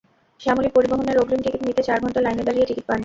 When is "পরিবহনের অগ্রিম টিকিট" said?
0.75-1.61